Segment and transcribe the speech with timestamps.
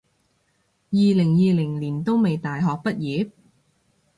[0.89, 3.29] 二零二零年都未大學畢業？